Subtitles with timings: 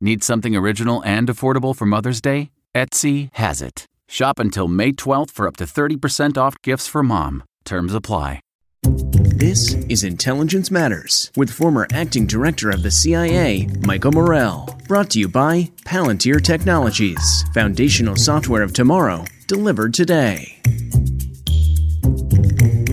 [0.00, 2.50] Need something original and affordable for Mother's Day?
[2.72, 3.84] Etsy has it.
[4.06, 7.42] Shop until May 12th for up to 30% off gifts for mom.
[7.64, 8.38] Terms apply.
[8.84, 14.68] This is Intelligence Matters with former acting director of the CIA, Michael Morell.
[14.86, 20.60] Brought to you by Palantir Technologies, foundational software of tomorrow, delivered today.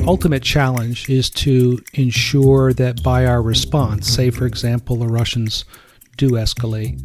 [0.08, 5.66] Ultimate challenge is to ensure that by our response, say, for example, the Russians
[6.18, 7.02] do escalate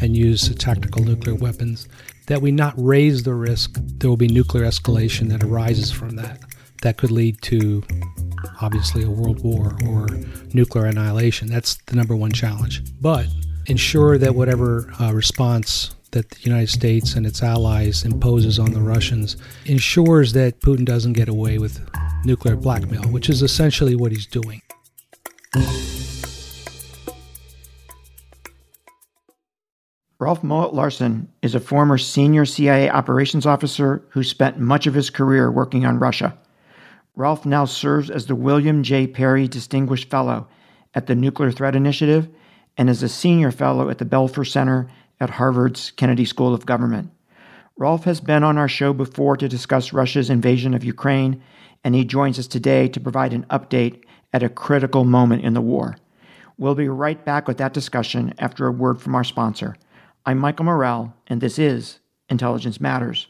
[0.00, 1.88] and use tactical nuclear weapons,
[2.26, 6.40] that we not raise the risk there will be nuclear escalation that arises from that.
[6.82, 7.84] That could lead to
[8.60, 10.08] obviously a world war or
[10.52, 11.48] nuclear annihilation.
[11.48, 12.82] That's the number one challenge.
[13.00, 13.26] But
[13.66, 18.80] ensure that whatever uh, response that the United States and its allies imposes on the
[18.80, 21.80] Russians ensures that Putin doesn't get away with
[22.24, 24.60] nuclear blackmail, which is essentially what he's doing.
[30.22, 35.50] Rolf Mowatt-Larssen is a former senior CIA operations officer who spent much of his career
[35.50, 36.38] working on Russia.
[37.16, 39.08] Rolf now serves as the William J.
[39.08, 40.46] Perry Distinguished Fellow
[40.94, 42.28] at the Nuclear Threat Initiative
[42.76, 44.88] and is a senior fellow at the Belfer Center
[45.18, 47.10] at Harvard's Kennedy School of Government.
[47.76, 51.42] Rolf has been on our show before to discuss Russia's invasion of Ukraine,
[51.82, 55.60] and he joins us today to provide an update at a critical moment in the
[55.60, 55.96] war.
[56.58, 59.74] We'll be right back with that discussion after a word from our sponsor.
[60.24, 63.26] I'm Michael Morell, and this is Intelligence Matters.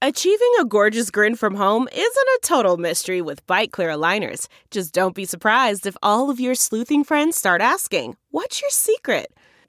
[0.00, 4.48] Achieving a gorgeous grin from home isn't a total mystery with Byte clear aligners.
[4.70, 9.26] Just don't be surprised if all of your sleuthing friends start asking, What's your secret?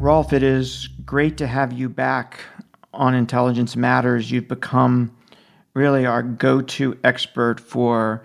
[0.00, 2.40] Rolf, it is great to have you back
[2.94, 4.30] on Intelligence Matters.
[4.30, 5.14] You've become
[5.74, 8.24] really our go-to expert for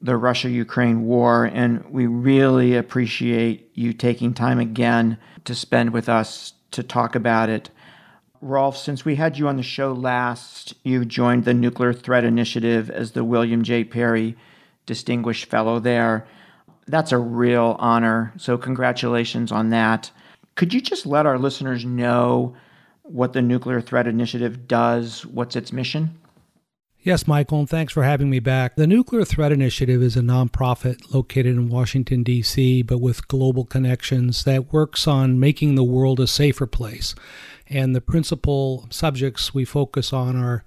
[0.00, 6.08] the Russia Ukraine war, and we really appreciate you taking time again to spend with
[6.08, 7.70] us to talk about it.
[8.40, 12.90] Rolf, since we had you on the show last, you joined the Nuclear Threat Initiative
[12.90, 13.84] as the William J.
[13.84, 14.36] Perry
[14.86, 16.26] Distinguished Fellow there.
[16.88, 20.10] That's a real honor, so congratulations on that.
[20.54, 22.54] Could you just let our listeners know
[23.02, 25.24] what the Nuclear Threat Initiative does?
[25.26, 26.18] What's its mission?
[27.04, 28.76] Yes, Michael, and thanks for having me back.
[28.76, 34.44] The Nuclear Threat Initiative is a nonprofit located in Washington, D.C., but with global connections
[34.44, 37.16] that works on making the world a safer place.
[37.66, 40.62] And the principal subjects we focus on are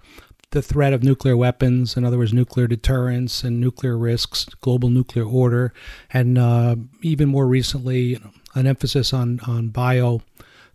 [0.52, 5.26] the threat of nuclear weapons, in other words, nuclear deterrence and nuclear risks, global nuclear
[5.26, 5.74] order,
[6.12, 8.20] and uh, even more recently,
[8.56, 10.22] an emphasis on, on bio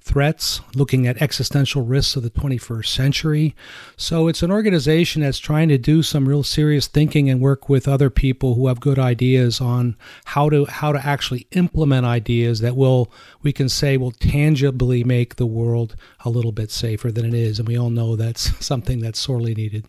[0.01, 3.55] threats, looking at existential risks of the 21st century.
[3.97, 7.87] So it's an organization that's trying to do some real serious thinking and work with
[7.87, 12.77] other people who have good ideas on how to how to actually implement ideas that
[12.77, 13.13] will
[13.43, 17.59] we can say will tangibly make the world a little bit safer than it is.
[17.59, 19.87] And we all know that's something that's sorely needed.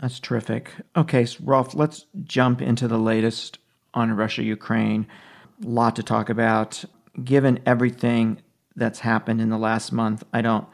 [0.00, 0.72] That's terrific.
[0.96, 3.58] Okay, so Rolf, let's jump into the latest
[3.94, 5.06] on Russia Ukraine.
[5.60, 6.84] Lot to talk about.
[7.22, 8.38] Given everything
[8.76, 10.24] that's happened in the last month.
[10.32, 10.66] I don't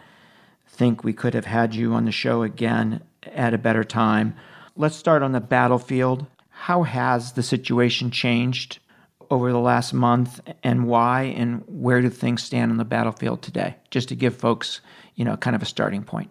[0.67, 3.03] think we could have had you on the show again
[3.35, 4.35] at a better time.
[4.77, 6.27] Let's start on the battlefield.
[6.51, 8.79] How has the situation changed
[9.31, 13.77] over the last month and why and where do things stand on the battlefield today?
[13.91, 14.81] Just to give folks,
[15.15, 16.31] you know, kind of a starting point.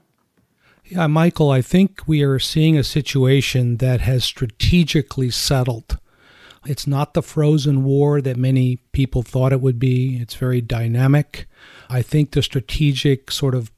[0.86, 5.98] Yeah, Michael, I think we are seeing a situation that has strategically settled.
[6.66, 10.18] It's not the frozen war that many people thought it would be.
[10.18, 11.48] It's very dynamic.
[11.90, 13.72] I think the strategic sort of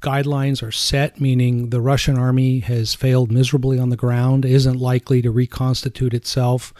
[0.00, 5.22] guidelines are set, meaning the Russian army has failed miserably on the ground, isn't likely
[5.22, 6.72] to reconstitute itself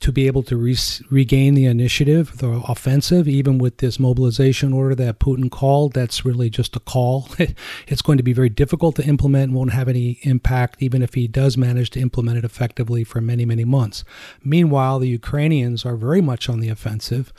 [0.00, 0.76] to be able to re-
[1.10, 5.94] regain the initiative, the offensive, even with this mobilization order that Putin called.
[5.94, 7.28] That's really just a call.
[7.86, 11.14] it's going to be very difficult to implement and won't have any impact, even if
[11.14, 14.04] he does manage to implement it effectively for many, many months.
[14.44, 17.32] Meanwhile, the Ukrainians are very much on the offensive.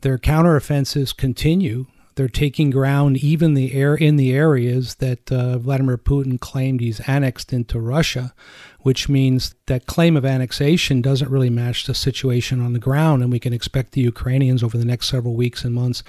[0.00, 5.98] Their counteroffensives continue they're taking ground even the air in the areas that uh, Vladimir
[5.98, 8.34] Putin claimed he's annexed into Russia,
[8.80, 13.32] which means that claim of annexation doesn't really match the situation on the ground, and
[13.32, 16.02] we can expect the Ukrainians over the next several weeks and months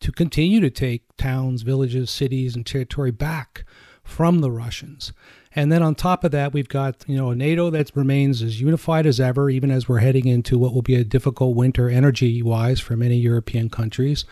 [0.00, 3.64] to continue to take towns, villages, cities, and territory back
[4.02, 5.12] from the Russians.
[5.54, 9.06] And then on top of that, we've got you know NATO that remains as unified
[9.06, 12.96] as ever, even as we're heading into what will be a difficult winter energy-wise for
[12.96, 14.24] many European countries.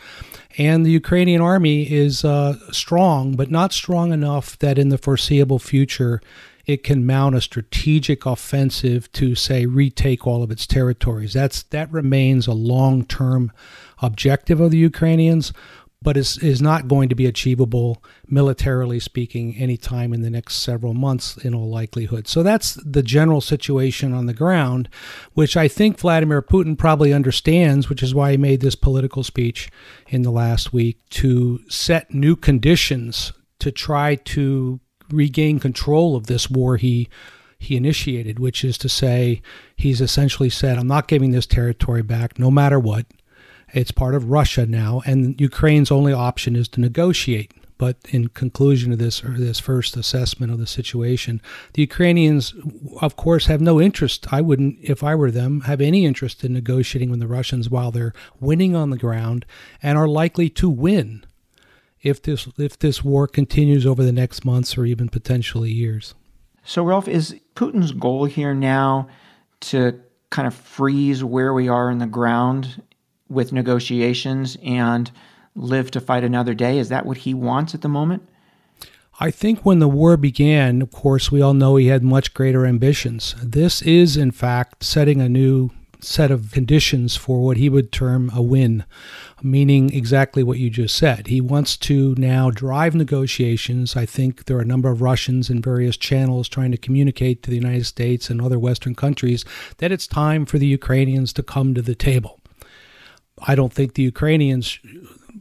[0.58, 5.58] And the Ukrainian army is uh, strong, but not strong enough that in the foreseeable
[5.58, 6.20] future
[6.66, 11.32] it can mount a strategic offensive to say retake all of its territories.
[11.32, 13.52] That's that remains a long-term
[14.02, 15.52] objective of the Ukrainians
[16.02, 20.94] but is, is not going to be achievable militarily speaking anytime in the next several
[20.94, 22.28] months in all likelihood.
[22.28, 24.88] So that's the general situation on the ground,
[25.32, 29.70] which I think Vladimir Putin probably understands, which is why he made this political speech
[30.08, 36.50] in the last week to set new conditions to try to regain control of this
[36.50, 37.08] war he
[37.58, 39.40] he initiated, which is to say,
[39.76, 43.06] he's essentially said, I'm not giving this territory back no matter what.
[43.76, 47.52] It's part of Russia now, and Ukraine's only option is to negotiate.
[47.76, 51.42] But in conclusion of this or this first assessment of the situation,
[51.74, 52.54] the Ukrainians,
[53.02, 54.32] of course, have no interest.
[54.32, 57.90] I wouldn't, if I were them, have any interest in negotiating with the Russians while
[57.90, 59.44] they're winning on the ground
[59.82, 61.26] and are likely to win
[62.00, 66.14] if this if this war continues over the next months or even potentially years.
[66.64, 69.08] So, Ralph, is Putin's goal here now
[69.60, 70.00] to
[70.30, 72.82] kind of freeze where we are in the ground
[73.28, 75.10] with negotiations and
[75.54, 76.78] live to fight another day?
[76.78, 78.28] Is that what he wants at the moment?
[79.18, 82.66] I think when the war began, of course, we all know he had much greater
[82.66, 83.34] ambitions.
[83.42, 85.70] This is, in fact, setting a new
[86.00, 88.84] set of conditions for what he would term a win,
[89.42, 91.26] meaning exactly what you just said.
[91.28, 93.96] He wants to now drive negotiations.
[93.96, 97.50] I think there are a number of Russians in various channels trying to communicate to
[97.50, 99.44] the United States and other Western countries
[99.78, 102.35] that it's time for the Ukrainians to come to the table.
[103.42, 104.78] I don't think the Ukrainians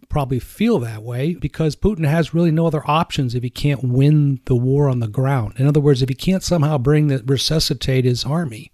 [0.10, 4.40] probably feel that way because Putin has really no other options if he can't win
[4.46, 5.54] the war on the ground.
[5.58, 8.72] In other words, if he can't somehow bring the resuscitate his army,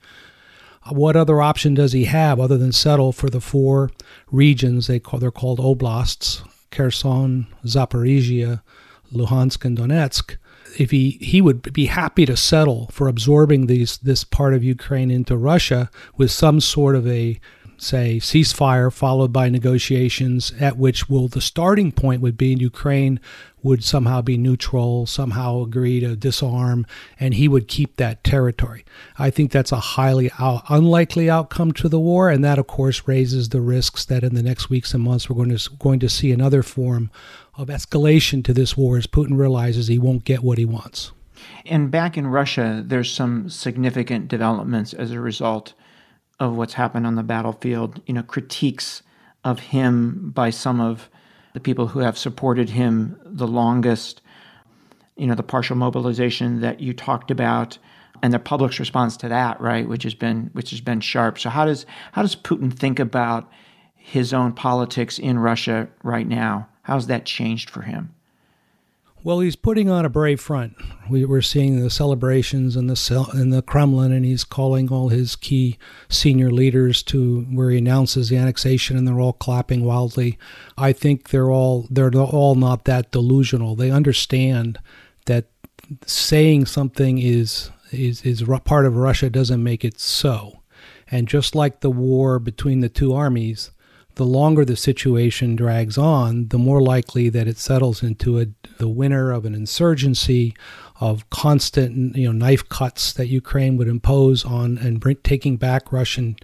[0.89, 3.91] what other option does he have other than settle for the four
[4.31, 8.61] regions they call they're called oblasts: Kherson, Zaporizhia,
[9.13, 10.37] Luhansk, and Donetsk?
[10.79, 15.11] If he he would be happy to settle for absorbing these this part of Ukraine
[15.11, 17.39] into Russia with some sort of a
[17.81, 23.19] say ceasefire followed by negotiations at which will the starting point would be in Ukraine
[23.63, 26.85] would somehow be neutral, somehow agree to disarm,
[27.19, 28.83] and he would keep that territory.
[29.19, 33.07] I think that's a highly out, unlikely outcome to the war, and that, of course,
[33.07, 36.09] raises the risks that in the next weeks and months we're going to going to
[36.09, 37.11] see another form
[37.55, 41.11] of escalation to this war as Putin realizes he won't get what he wants.
[41.65, 45.73] And back in Russia, there's some significant developments as a result
[46.41, 49.03] of what's happened on the battlefield, you know, critiques
[49.43, 51.07] of him by some of
[51.53, 54.21] the people who have supported him the longest,
[55.15, 57.77] you know, the partial mobilization that you talked about
[58.23, 61.37] and the public's response to that, right, which has been which has been sharp.
[61.37, 63.47] So how does how does Putin think about
[63.95, 66.67] his own politics in Russia right now?
[66.81, 68.15] How's that changed for him?
[69.23, 70.75] Well, he's putting on a brave front.
[71.07, 75.35] We were seeing the celebrations in the in the Kremlin, and he's calling all his
[75.35, 75.77] key
[76.09, 80.39] senior leaders to where he announces the annexation, and they're all clapping wildly.
[80.75, 83.75] I think they're all they're all not that delusional.
[83.75, 84.79] They understand
[85.27, 85.45] that
[86.07, 90.63] saying something is is is part of Russia doesn't make it so.
[91.11, 93.69] And just like the war between the two armies,
[94.15, 98.87] the longer the situation drags on, the more likely that it settles into a, the
[98.87, 100.55] winter of an insurgency,
[101.01, 106.35] of constant you know knife cuts that Ukraine would impose on and taking back Russian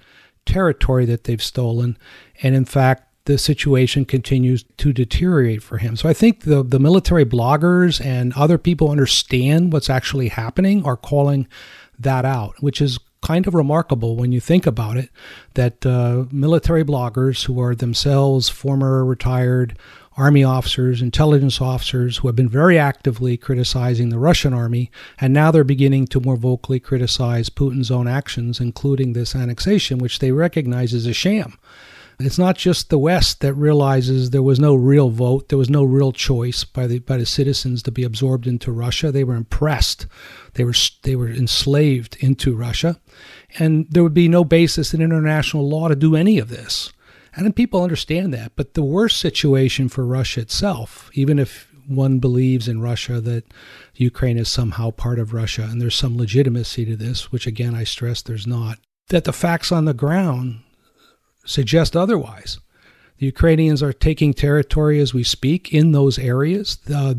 [0.46, 1.98] territory that they've stolen,
[2.42, 5.96] and in fact the situation continues to deteriorate for him.
[5.96, 10.98] So I think the the military bloggers and other people understand what's actually happening are
[10.98, 11.48] calling
[12.00, 15.10] that out, which is kind of remarkable when you think about it
[15.56, 19.78] that uh, military bloggers who are themselves former retired
[20.18, 24.90] army officers, intelligence officers who have been very actively criticizing the Russian army,
[25.22, 30.20] and now they're beginning to more vocally criticize Putin's own actions, including this annexation, which
[30.20, 31.58] they recognize as a sham.
[32.20, 35.84] It's not just the West that realizes there was no real vote, there was no
[35.84, 39.12] real choice by the by the citizens to be absorbed into Russia.
[39.12, 40.08] They were impressed,
[40.56, 43.00] they were they were enslaved into Russia,
[43.60, 46.92] and there would be no basis in international law to do any of this.
[47.36, 48.54] And people understand that.
[48.56, 53.46] But the worst situation for Russia itself, even if one believes in Russia that
[53.94, 57.84] Ukraine is somehow part of Russia, and there's some legitimacy to this, which again I
[57.84, 60.62] stress there's not, that the facts on the ground
[61.48, 62.60] suggest otherwise.
[63.18, 66.78] The Ukrainians are taking territory as we speak in those areas.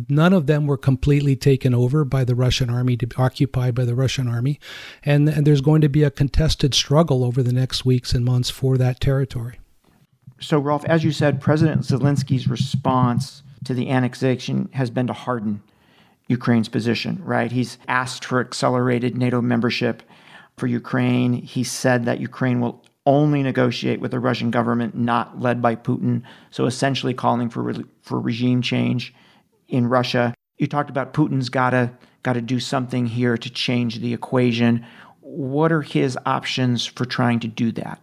[0.08, 3.96] None of them were completely taken over by the Russian army, to, occupied by the
[3.96, 4.60] Russian army.
[5.02, 8.48] And, and there's going to be a contested struggle over the next weeks and months
[8.48, 9.58] for that territory.
[10.40, 15.62] So, Rolf, as you said, President Zelensky's response to the annexation has been to harden
[16.28, 17.50] Ukraine's position, right?
[17.50, 20.04] He's asked for accelerated NATO membership
[20.56, 21.32] for Ukraine.
[21.32, 26.22] He said that Ukraine will only negotiate with the Russian government not led by Putin,
[26.50, 29.14] so essentially calling for re- for regime change
[29.66, 30.34] in Russia.
[30.58, 31.90] You talked about Putin's got to
[32.22, 34.84] got to do something here to change the equation.
[35.20, 37.98] What are his options for trying to do that?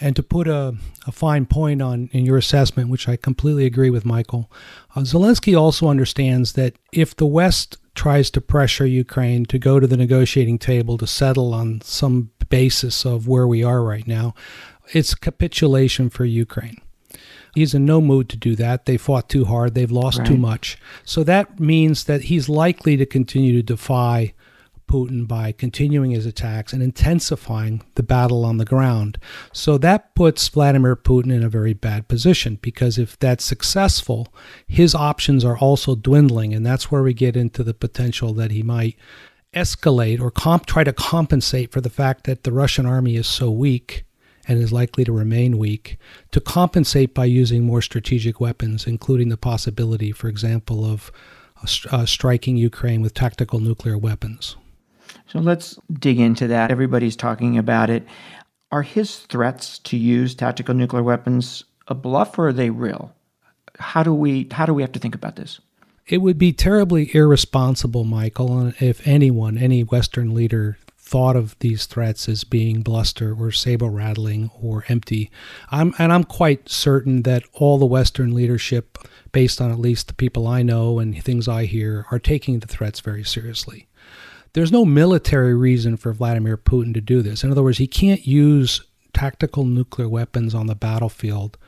[0.00, 0.74] And to put a,
[1.06, 4.50] a fine point on in your assessment, which I completely agree with Michael,
[4.94, 9.86] uh, Zelensky also understands that if the West tries to pressure Ukraine to go to
[9.86, 14.34] the negotiating table to settle on some basis of where we are right now.
[14.92, 16.80] It's capitulation for Ukraine.
[17.54, 18.84] He's in no mood to do that.
[18.84, 19.74] They fought too hard.
[19.74, 20.28] They've lost right.
[20.28, 20.78] too much.
[21.04, 24.34] So that means that he's likely to continue to defy
[24.86, 29.18] Putin by continuing his attacks and intensifying the battle on the ground.
[29.52, 34.32] So that puts Vladimir Putin in a very bad position because if that's successful,
[34.66, 36.54] his options are also dwindling.
[36.54, 38.96] And that's where we get into the potential that he might
[39.54, 43.50] escalate or comp- try to compensate for the fact that the Russian army is so
[43.50, 44.04] weak
[44.48, 45.98] and is likely to remain weak,
[46.30, 51.10] to compensate by using more strategic weapons, including the possibility, for example, of
[51.90, 54.56] uh, striking Ukraine with tactical nuclear weapons.
[55.28, 56.70] So let's dig into that.
[56.70, 58.06] Everybody's talking about it.
[58.70, 63.12] Are his threats to use tactical nuclear weapons a bluff or are they real?
[63.78, 65.60] How do we how do we have to think about this?
[66.06, 72.28] It would be terribly irresponsible, Michael, if anyone, any Western leader, thought of these threats
[72.28, 75.30] as being bluster or saber rattling or empty.
[75.70, 78.98] I'm, and I'm quite certain that all the Western leadership,
[79.32, 82.66] based on at least the people I know and things I hear, are taking the
[82.66, 83.88] threats very seriously.
[84.56, 87.44] There's no military reason for Vladimir Putin to do this.
[87.44, 88.80] In other words, he can't use
[89.12, 91.58] tactical nuclear weapons on the battlefield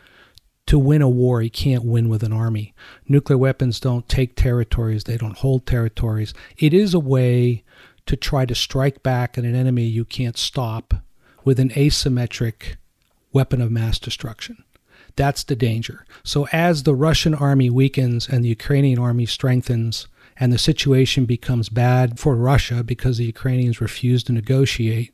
[0.65, 2.73] to win a war, he can't win with an army.
[3.07, 6.33] Nuclear weapons don't take territories, they don't hold territories.
[6.57, 7.63] It is a way
[8.07, 10.95] to try to strike back at an enemy you can't stop
[11.45, 12.77] with an asymmetric
[13.35, 14.65] weapon of mass destruction.
[15.15, 16.07] That's the danger.
[16.23, 20.09] So, as the Russian army weakens and the Ukrainian army strengthens,
[20.41, 25.13] and the situation becomes bad for Russia because the Ukrainians refuse to negotiate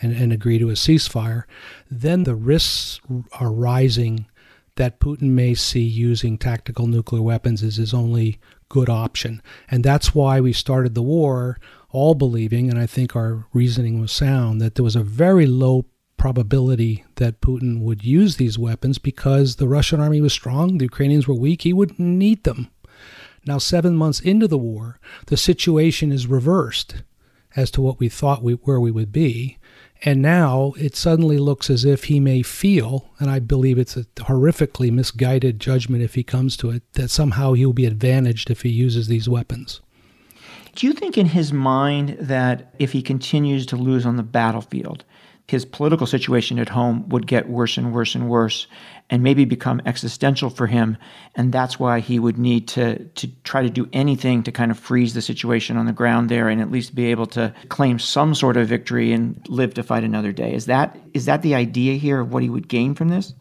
[0.00, 1.44] and, and agree to a ceasefire,
[1.90, 3.00] then the risks
[3.38, 4.26] are rising
[4.76, 8.38] that Putin may see using tactical nuclear weapons as his only
[8.68, 9.40] good option.
[9.70, 11.58] And that's why we started the war
[11.90, 15.86] all believing, and I think our reasoning was sound, that there was a very low
[16.16, 21.28] probability that Putin would use these weapons because the Russian army was strong, the Ukrainians
[21.28, 22.68] were weak, he wouldn't need them.
[23.46, 27.02] Now, seven months into the war, the situation is reversed
[27.56, 29.58] as to what we thought we, where we would be.
[30.02, 34.04] And now it suddenly looks as if he may feel, and I believe it's a
[34.16, 38.70] horrifically misguided judgment if he comes to it, that somehow he'll be advantaged if he
[38.70, 39.80] uses these weapons.
[40.74, 45.04] Do you think in his mind that if he continues to lose on the battlefield,
[45.46, 48.66] his political situation at home would get worse and worse and worse
[49.10, 50.96] and maybe become existential for him.
[51.34, 54.78] And that's why he would need to to try to do anything to kind of
[54.78, 58.34] freeze the situation on the ground there and at least be able to claim some
[58.34, 60.54] sort of victory and live to fight another day.
[60.54, 63.34] Is that is that the idea here of what he would gain from this?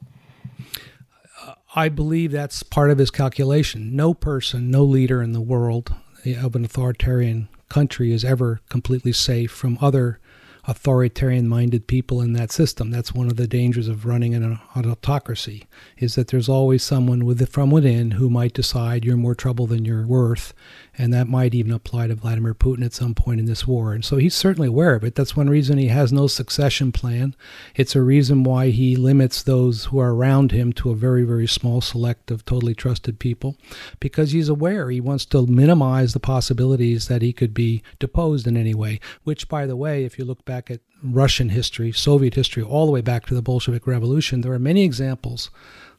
[1.75, 3.95] I believe that's part of his calculation.
[3.95, 5.95] No person, no leader in the world
[6.37, 10.19] of an authoritarian country is ever completely safe from other
[10.65, 12.89] authoritarian minded people in that system.
[12.89, 15.67] That's one of the dangers of running an autocracy
[15.97, 19.83] is that there's always someone with from within who might decide you're more trouble than
[19.83, 20.53] you're worth
[20.97, 23.93] and that might even apply to Vladimir Putin at some point in this war.
[23.93, 25.15] And so he's certainly aware of it.
[25.15, 27.35] That's one reason he has no succession plan.
[27.75, 31.47] It's a reason why he limits those who are around him to a very, very
[31.47, 33.57] small select of totally trusted people
[33.99, 38.55] because he's aware he wants to minimize the possibilities that he could be deposed in
[38.55, 42.63] any way, which, by the way, if you look back at Russian history, Soviet history,
[42.63, 45.49] all the way back to the Bolshevik Revolution, there are many examples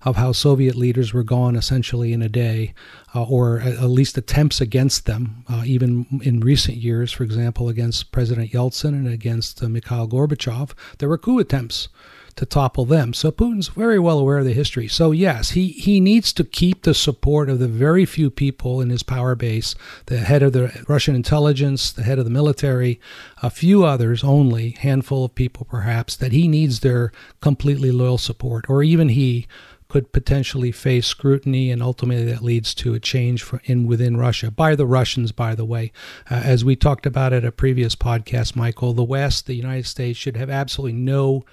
[0.02, 2.74] of how Soviet leaders were gone essentially in a day,
[3.14, 8.12] uh, or at least attempts against them, uh, even in recent years, for example, against
[8.12, 10.72] President Yeltsin and against uh, Mikhail Gorbachev.
[10.98, 11.88] There were coup attempts
[12.36, 13.14] to topple them.
[13.14, 14.88] So Putin's very well aware of the history.
[14.88, 18.90] So yes, he, he needs to keep the support of the very few people in
[18.90, 19.74] his power base,
[20.06, 23.00] the head of the Russian intelligence, the head of the military,
[23.42, 28.64] a few others only, handful of people perhaps, that he needs their completely loyal support,
[28.68, 29.46] or even he
[29.88, 34.74] could potentially face scrutiny, and ultimately that leads to a change in within Russia by
[34.74, 35.30] the Russians.
[35.30, 35.92] By the way,
[36.28, 40.18] uh, as we talked about at a previous podcast, Michael, the West, the United States,
[40.18, 41.44] should have absolutely no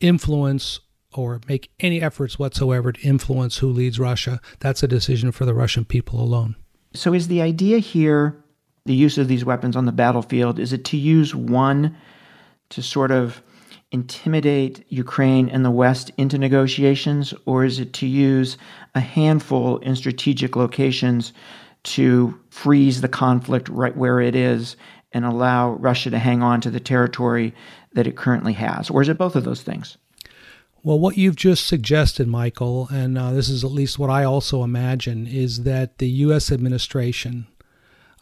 [0.00, 0.80] influence
[1.14, 4.40] or make any efforts whatsoever to influence who leads Russia.
[4.60, 6.56] That's a decision for the Russian people alone.
[6.94, 8.42] So, is the idea here
[8.84, 10.58] the use of these weapons on the battlefield?
[10.58, 11.96] Is it to use one
[12.70, 13.42] to sort of
[13.92, 18.58] intimidate Ukraine and the West into negotiations, or is it to use
[18.94, 21.32] a handful in strategic locations
[21.84, 24.76] to freeze the conflict right where it is
[25.12, 27.54] and allow Russia to hang on to the territory
[27.96, 28.90] that it currently has?
[28.90, 29.96] Or is it both of those things?
[30.84, 34.62] Well, what you've just suggested, Michael, and uh, this is at least what I also
[34.62, 36.52] imagine, is that the U.S.
[36.52, 37.46] administration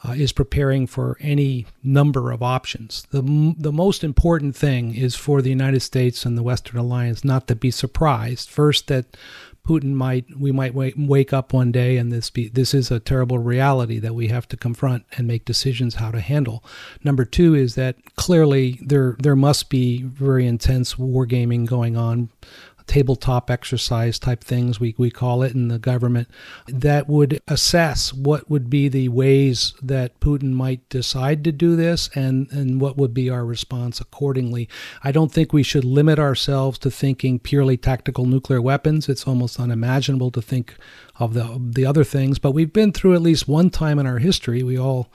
[0.03, 3.07] uh, is preparing for any number of options.
[3.11, 7.49] The, the most important thing is for the United States and the Western alliance not
[7.49, 8.49] to be surprised.
[8.49, 9.17] First, that
[9.67, 13.39] Putin might we might wake, up one day and this be this is a terrible
[13.39, 16.63] reality that we have to confront and make decisions how to handle.
[17.03, 22.29] Number two is that clearly there there must be very intense wargaming going on
[22.87, 26.29] tabletop exercise type things we, we call it in the government
[26.69, 32.11] that would assess what would be the ways that Putin might decide to do this
[32.15, 34.69] and, and what would be our response accordingly.
[35.03, 39.09] I don't think we should limit ourselves to thinking purely tactical nuclear weapons.
[39.09, 40.77] It's almost unimaginable to think
[41.17, 44.19] of the the other things, but we've been through at least one time in our
[44.19, 44.63] history.
[44.63, 45.11] We all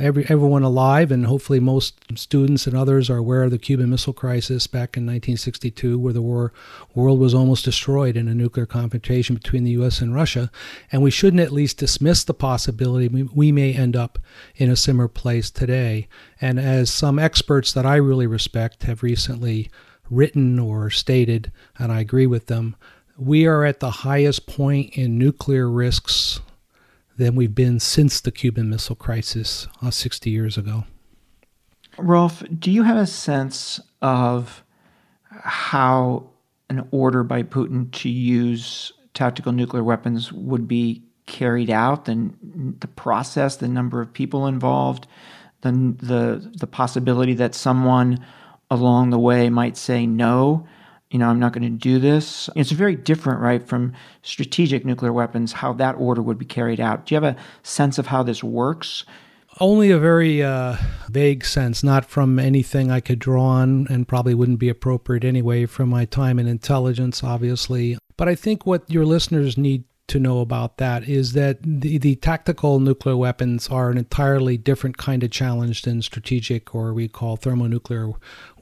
[0.00, 4.12] every everyone alive, and hopefully most students and others are aware of the Cuban Missile
[4.12, 6.52] Crisis back in 1962, where the war,
[6.94, 10.00] world was almost destroyed in a nuclear confrontation between the U.S.
[10.00, 10.50] and Russia.
[10.92, 14.18] And we shouldn't at least dismiss the possibility we, we may end up
[14.56, 16.08] in a similar place today.
[16.40, 19.70] And as some experts that I really respect have recently
[20.10, 22.76] written or stated, and I agree with them,
[23.18, 26.40] we are at the highest point in nuclear risks
[27.16, 30.84] than we've been since the Cuban Missile Crisis uh, 60 years ago.
[31.98, 34.62] Rolf, do you have a sense of
[35.30, 36.28] how
[36.68, 42.86] an order by Putin to use tactical nuclear weapons would be carried out, and the
[42.86, 45.06] process, the number of people involved,
[45.62, 48.24] the, the, the possibility that someone
[48.70, 50.66] along the way might say no?
[51.16, 52.50] You know, I'm not going to do this.
[52.56, 57.06] It's very different, right, from strategic nuclear weapons, how that order would be carried out.
[57.06, 59.02] Do you have a sense of how this works?
[59.58, 60.76] Only a very uh,
[61.08, 65.64] vague sense, not from anything I could draw on, and probably wouldn't be appropriate anyway
[65.64, 67.96] from my time in intelligence, obviously.
[68.18, 72.14] But I think what your listeners need to know about that is that the, the
[72.16, 77.36] tactical nuclear weapons are an entirely different kind of challenge than strategic or we call
[77.36, 78.12] thermonuclear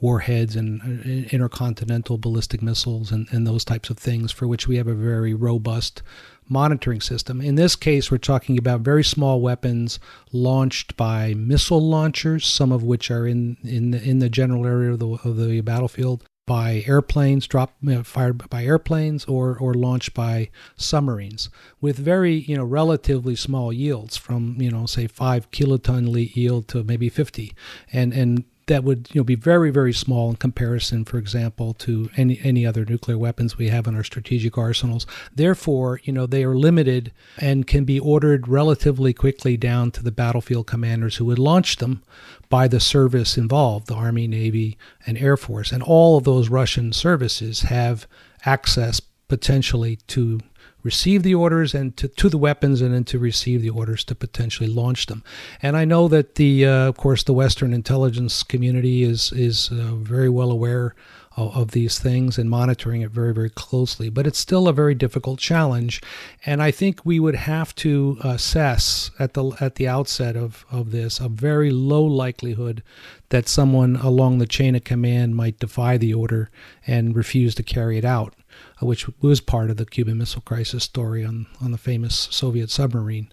[0.01, 4.77] warheads and uh, intercontinental ballistic missiles and, and those types of things for which we
[4.77, 6.01] have a very robust
[6.49, 7.41] monitoring system.
[7.41, 9.99] In this case, we're talking about very small weapons
[10.31, 14.91] launched by missile launchers, some of which are in in the, in the general area
[14.91, 20.49] of the, of the battlefield, by airplanes, dropped fired by airplanes, or or launched by
[20.75, 21.49] submarines,
[21.81, 26.83] with very you know relatively small yields, from you know say five kiloton yield to
[26.83, 27.53] maybe 50,
[27.91, 32.09] and and that would you know be very very small in comparison for example to
[32.17, 35.05] any any other nuclear weapons we have in our strategic arsenals.
[35.33, 40.11] Therefore you know they are limited and can be ordered relatively quickly down to the
[40.11, 42.03] battlefield commanders who would launch them
[42.49, 45.71] by the service involved the army navy and air force.
[45.71, 48.07] And all of those russian services have
[48.45, 50.39] access potentially to
[50.85, 54.13] receive the orders and to, to the weapons and then to receive the orders to
[54.13, 55.23] potentially launch them.
[55.59, 59.95] And I know that the, uh, of course, the Western intelligence community is, is uh,
[59.95, 60.93] very well aware
[61.35, 64.09] of, of, these things and monitoring it very, very closely.
[64.09, 66.01] But it's still a very difficult challenge.
[66.45, 70.91] And I think we would have to assess at the, at the outset of, of
[70.91, 72.83] this a very low likelihood
[73.29, 76.51] that someone along the chain of command might defy the order
[76.85, 78.35] and refuse to carry it out
[78.81, 82.69] Uh, which was part of the Cuban Missile Crisis story on, on the famous Soviet
[82.69, 83.31] submarine.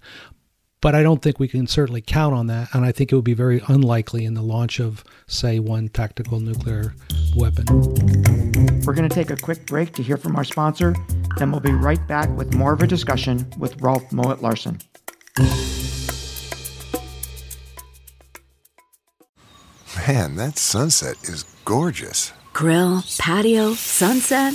[0.81, 3.25] But I don't think we can certainly count on that, and I think it would
[3.25, 6.95] be very unlikely in the launch of, say, one tactical nuclear
[7.37, 7.67] weapon.
[8.85, 10.95] We're going to take a quick break to hear from our sponsor,
[11.39, 14.81] then we'll be right back with more of a discussion with Rolf Mowatt-Larssen.
[20.09, 22.33] Man, that sunset is gorgeous.
[22.53, 24.55] Grill, patio, sunset.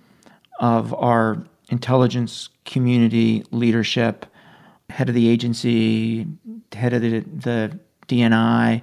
[0.61, 4.25] of our intelligence community leadership,
[4.89, 6.27] head of the agency,
[6.71, 8.81] head of the, the DNI,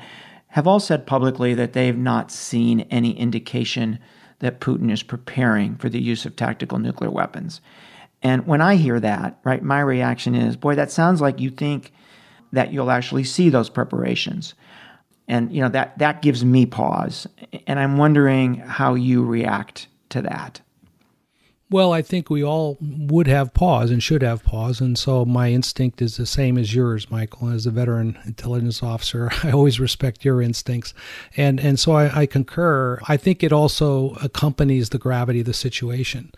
[0.49, 3.99] have all said publicly that they've not seen any indication
[4.41, 7.61] that Putin is preparing for the use of tactical nuclear weapons.
[8.23, 11.93] And when I hear that, right, my reaction is, boy, that sounds like you think
[12.53, 14.55] that you'll actually see those preparations.
[15.29, 17.27] And you know that that gives me pause.
[17.67, 20.63] And i'm wondering how you react to that
[21.71, 25.51] well i think we all would have pause and should have pause and so my
[25.51, 27.49] instinct is the same as yours michael.
[27.49, 30.95] As a veteran intelligence officer i always respect your instincts.
[31.37, 32.99] And and so i, I concur.
[33.09, 36.33] I think it also accompanies the gravity of the situation.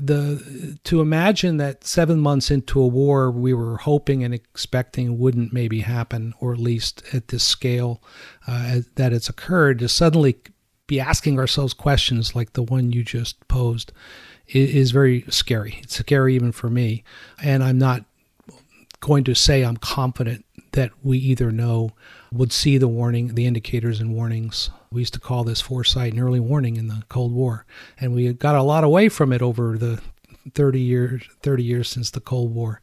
[0.00, 5.52] The to imagine that seven months into a war we were hoping and expecting wouldn't
[5.52, 8.02] maybe happen, or at least at this scale
[8.48, 10.36] uh, that it's occurred, to suddenly
[10.86, 13.92] be asking ourselves questions like the one you just posed
[14.48, 15.80] is very scary.
[15.82, 17.04] It's scary even for me,
[17.42, 18.04] and I'm not
[19.00, 21.92] going to say I'm confident that we either know
[22.32, 24.70] would see the warning, the indicators and warnings.
[24.90, 27.66] We used to call this foresight and early warning in the Cold War,
[27.98, 30.00] and we got a lot away from it over the
[30.54, 32.80] 30 years 30 years since the Cold War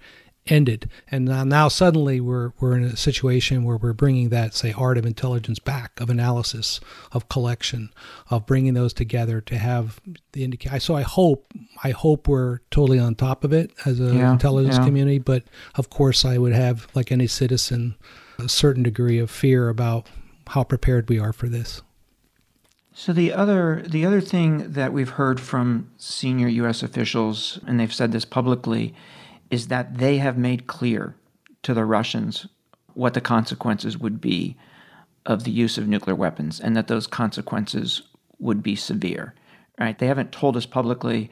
[0.48, 0.90] ended.
[1.10, 4.98] And now, now suddenly we're we're in a situation where we're bringing that say art
[4.98, 6.80] of intelligence back, of analysis,
[7.12, 7.90] of collection,
[8.30, 10.00] of bringing those together to have
[10.34, 10.82] the indicate.
[10.82, 11.52] So I hope
[11.84, 14.86] I hope we're totally on top of it as an yeah, intelligence yeah.
[14.86, 15.20] community.
[15.20, 15.44] But
[15.76, 17.96] of course, I would have like any citizen
[18.40, 20.08] a certain degree of fear about
[20.48, 21.82] how prepared we are for this.
[22.94, 27.94] So the other the other thing that we've heard from senior US officials and they've
[27.94, 28.94] said this publicly
[29.54, 31.16] is that they have made clear
[31.62, 32.48] to the Russians
[32.96, 34.58] what the consequences would be
[35.28, 38.02] of the use of nuclear weapons and that those consequences
[38.40, 39.36] would be severe.
[39.80, 40.00] Right?
[40.00, 41.30] They haven't told us publicly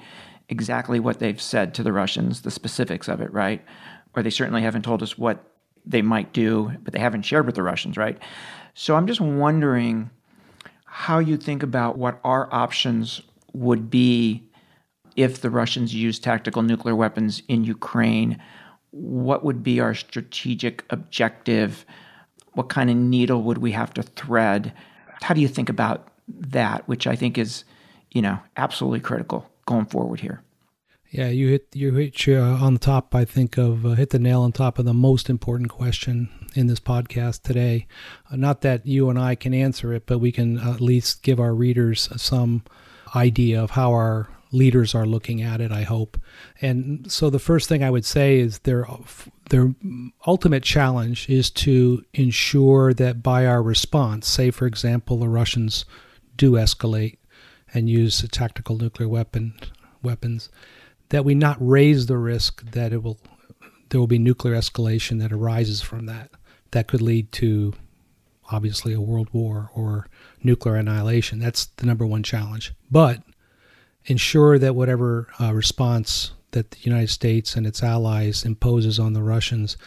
[0.50, 3.66] exactly what they've said to the Russians, the specifics of it, right?
[4.16, 5.44] Or they certainly haven't told us what
[5.84, 8.20] they might do, but they haven't shared with the Russians, right?
[8.76, 10.12] So I'm just wondering
[10.86, 14.44] how you think about what our options would be
[15.16, 18.42] if the Russians use tactical nuclear weapons in Ukraine.
[18.92, 21.86] What would be our strategic objective?
[22.54, 24.74] What kind of needle would we have to thread?
[25.22, 27.64] How do you think about that, which I think is,
[28.12, 30.42] you know, absolutely critical going forward here?
[31.12, 33.14] Yeah, you hit you hit uh, on the top.
[33.14, 36.68] I think of uh, hit the nail on top of the most important question in
[36.68, 37.86] this podcast today.
[38.32, 41.38] Uh, not that you and I can answer it, but we can at least give
[41.38, 42.64] our readers some
[43.14, 45.72] idea of how our leaders are looking at it.
[45.72, 46.20] I hope.
[46.62, 48.86] And so the first thing I would say is their
[49.50, 49.74] their
[50.26, 55.86] ultimate challenge is to ensure that by our response, say for example, the Russians
[56.38, 57.18] do escalate
[57.74, 59.54] and use tactical nuclear weapon
[60.02, 60.50] weapons
[61.10, 63.20] that we not raise the risk that it will
[63.90, 66.32] there will be nuclear escalation that arises from that
[66.72, 67.74] that could lead to
[68.52, 70.08] obviously a world war or
[70.44, 73.22] nuclear annihilation that's the number one challenge but
[74.06, 79.24] ensure that whatever uh, response that the United States and its allies imposes on the
[79.24, 79.78] Russians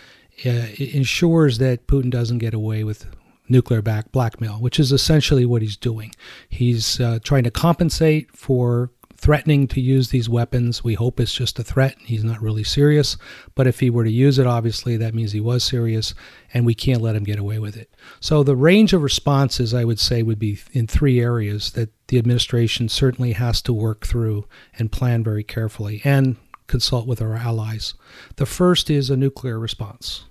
[0.45, 3.07] uh, ensures that Putin doesn't get away with
[3.49, 6.15] nuclear back blackmail, which is essentially what he's doing.
[6.49, 8.91] He's uh, trying to compensate for
[9.25, 10.85] threatening to use these weapons.
[10.85, 11.97] We hope it's just a threat.
[12.01, 13.17] He's not really serious.
[13.55, 16.15] But if he were to use it, obviously, that means he was serious,
[16.53, 17.91] and we can't let him get away with it.
[18.21, 22.19] So the range of responses, I would say, would be in three areas that the
[22.19, 24.47] administration certainly has to work through
[24.79, 27.95] and plan very carefully and consult with our allies.
[28.37, 30.27] The first is a nuclear response.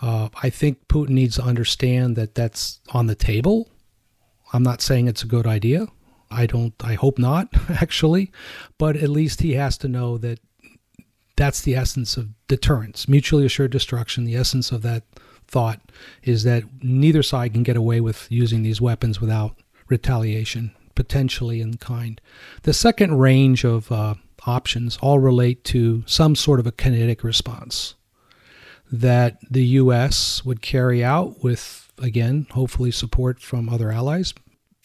[0.00, 3.68] Uh, I think Putin needs to understand that that's on the table.
[4.52, 5.88] I'm not saying it's a good idea.
[6.30, 6.74] I don't.
[6.80, 8.30] I hope not, actually,
[8.76, 10.40] but at least he has to know that
[11.36, 14.24] that's the essence of deterrence, mutually assured destruction.
[14.24, 15.04] The essence of that
[15.46, 15.80] thought
[16.22, 19.56] is that neither side can get away with using these weapons without
[19.88, 22.20] retaliation, potentially in kind.
[22.62, 27.94] The second range of uh, options all relate to some sort of a kinetic response
[28.90, 30.44] that the U.S.
[30.44, 34.34] would carry out with, again, hopefully support from other allies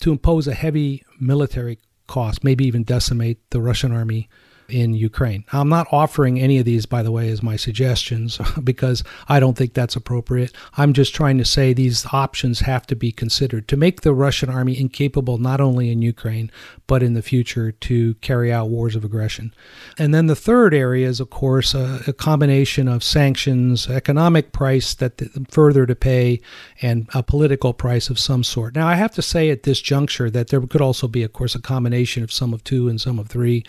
[0.03, 4.27] to impose a heavy military cost, maybe even decimate the Russian army
[4.69, 5.43] in Ukraine.
[5.51, 9.57] I'm not offering any of these, by the way, as my suggestions because I don't
[9.57, 10.53] think that's appropriate.
[10.77, 14.49] I'm just trying to say these options have to be considered to make the Russian
[14.49, 16.51] army incapable not only in Ukraine,
[16.87, 19.53] but in the future to carry out wars of aggression.
[19.97, 24.93] And then the third area is, of course, a, a combination of sanctions, economic price
[24.95, 26.41] that further to pay,
[26.81, 28.75] and a political price of some sort.
[28.75, 31.55] Now, I have to say at this juncture that there could also be, of course,
[31.55, 33.63] a combination of some of two and some of three.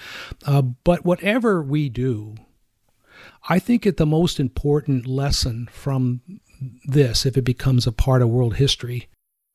[0.46, 2.34] Uh, but whatever we do,
[3.48, 6.20] I think it the most important lesson from
[6.84, 9.08] this, if it becomes a part of world history,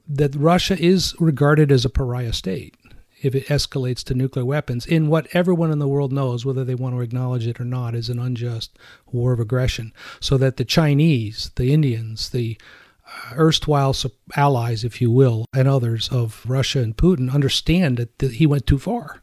[0.07, 2.75] that Russia is regarded as a pariah state
[3.21, 6.75] if it escalates to nuclear weapons in what everyone in the world knows, whether they
[6.75, 8.77] want to acknowledge it or not, is an unjust
[9.11, 9.93] war of aggression.
[10.19, 12.57] So that the Chinese, the Indians, the
[13.05, 13.95] uh, erstwhile
[14.35, 18.65] allies, if you will, and others of Russia and Putin understand that, that he went
[18.65, 19.21] too far.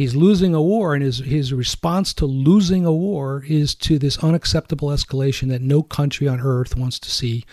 [0.00, 4.16] He's losing a war, and his, his response to losing a war is to this
[4.24, 7.44] unacceptable escalation that no country on earth wants to see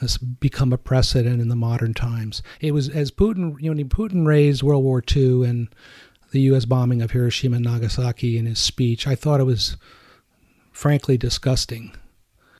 [0.00, 2.42] has become a precedent in the modern times.
[2.60, 5.72] It was as Putin, you know, Putin raised World War II and
[6.32, 6.64] the U.S.
[6.64, 9.06] bombing of Hiroshima and Nagasaki in his speech.
[9.06, 9.76] I thought it was
[10.72, 11.94] frankly disgusting.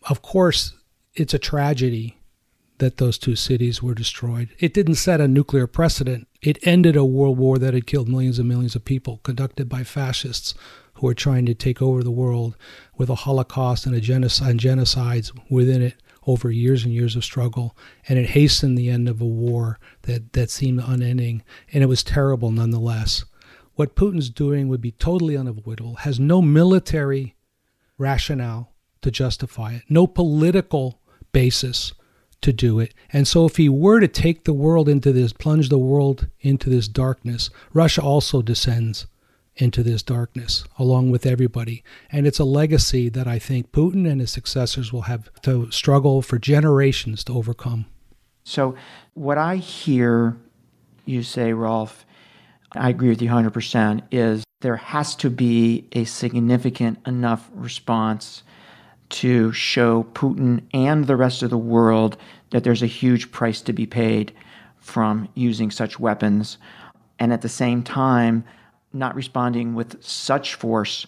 [0.08, 0.74] Of course,
[1.16, 2.16] it's a tragedy
[2.78, 4.50] that those two cities were destroyed.
[4.60, 6.28] It didn't set a nuclear precedent.
[6.42, 9.84] It ended a world war that had killed millions and millions of people, conducted by
[9.84, 10.54] fascists
[10.94, 12.56] who were trying to take over the world
[12.96, 15.94] with a Holocaust and a genocide and genocides within it
[16.26, 17.76] over years and years of struggle.
[18.08, 21.44] And it hastened the end of a war that, that seemed unending.
[21.72, 23.24] And it was terrible nonetheless.
[23.74, 27.36] What Putin's doing would be totally unavoidable, has no military
[27.98, 31.00] rationale to justify it, no political
[31.32, 31.92] basis
[32.42, 32.92] to do it.
[33.12, 36.68] And so, if he were to take the world into this, plunge the world into
[36.68, 39.06] this darkness, Russia also descends
[39.56, 41.84] into this darkness along with everybody.
[42.10, 46.22] And it's a legacy that I think Putin and his successors will have to struggle
[46.22, 47.86] for generations to overcome.
[48.44, 48.74] So,
[49.14, 50.36] what I hear
[51.04, 52.04] you say, Rolf,
[52.72, 58.42] I agree with you 100%, is there has to be a significant enough response
[59.12, 62.16] to show Putin and the rest of the world
[62.50, 64.32] that there's a huge price to be paid
[64.78, 66.58] from using such weapons.
[67.18, 68.44] And at the same time,
[68.92, 71.06] not responding with such force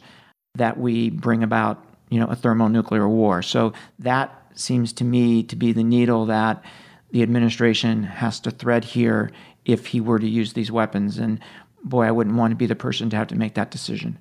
[0.55, 3.43] that we bring about, you know, a thermonuclear war.
[3.43, 6.63] So that seems to me to be the needle that
[7.11, 9.31] the administration has to thread here
[9.65, 11.19] if he were to use these weapons.
[11.19, 11.41] And
[11.83, 14.19] boy, I wouldn't want to be the person to have to make that decision.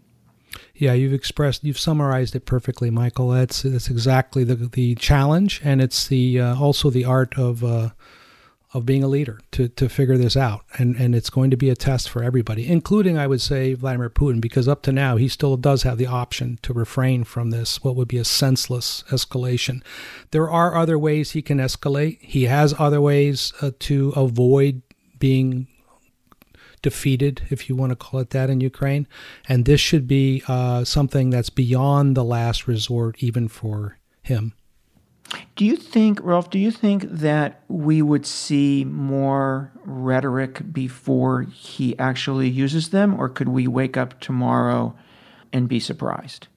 [0.75, 3.29] Yeah, you've expressed, you've summarized it perfectly, Michael.
[3.29, 7.89] That's that's exactly the the challenge, and it's the uh, also the art of uh,
[8.73, 11.69] of being a leader to to figure this out, and and it's going to be
[11.69, 15.27] a test for everybody, including I would say Vladimir Putin, because up to now he
[15.27, 19.83] still does have the option to refrain from this what would be a senseless escalation.
[20.31, 22.19] There are other ways he can escalate.
[22.21, 24.81] He has other ways uh, to avoid
[25.19, 25.67] being
[26.83, 29.07] defeated, if you want to call it that, in Ukraine.
[29.49, 34.53] And this should be uh, something that's beyond the last resort, even for him.
[35.55, 41.97] Do you think, Ralph, do you think that we would see more rhetoric before he
[41.97, 44.95] actually uses them, or could we wake up tomorrow
[45.51, 46.47] and be surprised?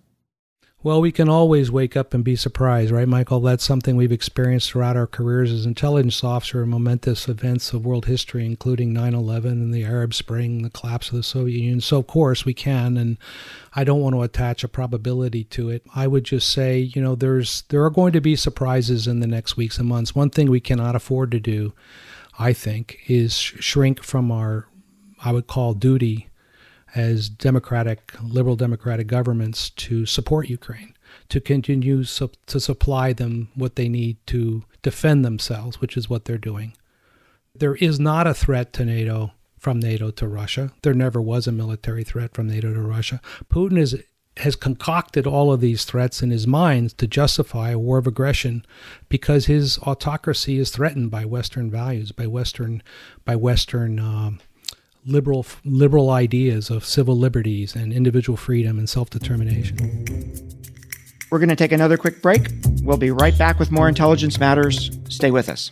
[0.87, 3.41] Well, we can always wake up and be surprised, right, Michael?
[3.41, 8.07] That's something we've experienced throughout our careers as intelligence officer in momentous events of world
[8.07, 11.81] history, including 9 11 and the Arab Spring, the collapse of the Soviet Union.
[11.81, 13.19] So, of course, we can, and
[13.75, 15.85] I don't want to attach a probability to it.
[15.93, 19.27] I would just say, you know, there's there are going to be surprises in the
[19.27, 20.15] next weeks and months.
[20.15, 21.73] One thing we cannot afford to do,
[22.39, 24.69] I think, is shrink from our,
[25.25, 26.29] I would call duty
[26.95, 30.95] as democratic, liberal democratic governments to support Ukraine,
[31.29, 36.25] to continue su- to supply them what they need to defend themselves, which is what
[36.25, 36.75] they're doing.
[37.55, 40.73] There is not a threat to NATO from NATO to Russia.
[40.83, 43.21] There never was a military threat from NATO to Russia.
[43.51, 44.03] Putin is
[44.39, 48.65] has concocted all of these threats in his mind to justify a war of aggression
[49.09, 52.83] because his autocracy is threatened by Western values, by Western,
[53.25, 54.39] by Western um,
[55.07, 59.77] liberal liberal ideas of civil liberties and individual freedom and self determination.
[61.31, 62.49] We're going to take another quick break.
[62.83, 64.91] We'll be right back with more Intelligence Matters.
[65.09, 65.71] Stay with us.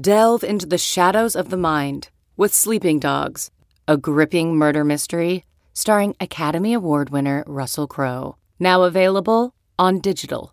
[0.00, 3.50] Delve into the shadows of the mind with Sleeping Dogs,
[3.86, 8.36] a gripping murder mystery starring Academy Award winner Russell Crowe.
[8.58, 10.52] Now available on digital.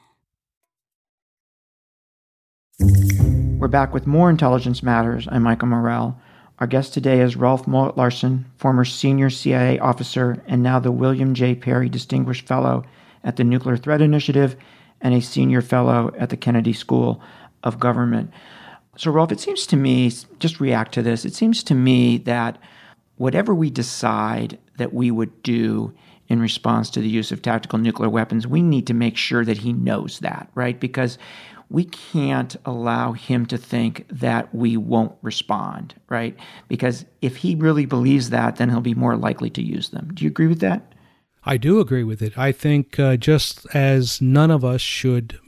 [3.61, 5.27] We're back with more Intelligence Matters.
[5.31, 6.19] I'm Michael Morell.
[6.57, 11.53] Our guest today is Rolf Larssen, former senior CIA officer and now the William J.
[11.53, 12.83] Perry Distinguished Fellow
[13.23, 14.55] at the Nuclear Threat Initiative
[14.99, 17.21] and a senior fellow at the Kennedy School
[17.61, 18.31] of Government.
[18.97, 22.57] So, Rolf, it seems to me, just react to this, it seems to me that
[23.17, 25.93] whatever we decide that we would do
[26.29, 29.59] in response to the use of tactical nuclear weapons, we need to make sure that
[29.59, 30.79] he knows that, right?
[30.79, 31.19] Because
[31.71, 36.37] we can't allow him to think that we won't respond, right?
[36.67, 40.11] Because if he really believes that, then he'll be more likely to use them.
[40.13, 40.93] Do you agree with that?
[41.45, 42.37] I do agree with it.
[42.37, 45.39] I think uh, just as none of us should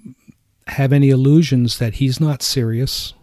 [0.67, 3.13] have any illusions that he's not serious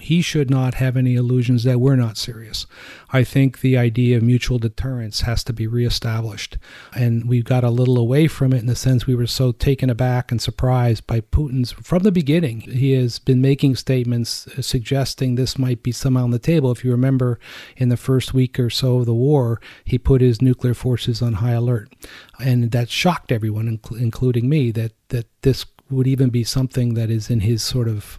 [0.00, 2.66] he should not have any illusions that we're not serious.
[3.10, 6.56] I think the idea of mutual deterrence has to be reestablished.
[6.94, 9.90] And we got a little away from it in the sense we were so taken
[9.90, 15.58] aback and surprised by Putin's, from the beginning, he has been making statements suggesting this
[15.58, 16.70] might be somehow on the table.
[16.70, 17.40] If you remember,
[17.76, 21.34] in the first week or so of the war, he put his nuclear forces on
[21.34, 21.92] high alert.
[22.38, 27.30] And that shocked everyone, including me, that, that this would even be something that is
[27.30, 28.18] in his sort of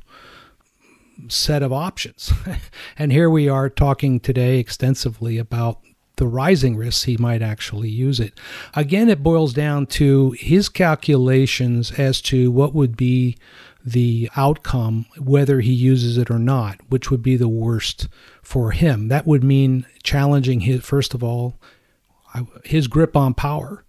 [1.29, 2.31] set of options.
[2.97, 5.79] and here we are talking today extensively about
[6.17, 8.39] the rising risks he might actually use it.
[8.75, 13.37] Again, it boils down to his calculations as to what would be
[13.83, 18.07] the outcome, whether he uses it or not, which would be the worst
[18.43, 19.07] for him.
[19.07, 21.59] That would mean challenging his, first of all,
[22.63, 23.83] his grip on power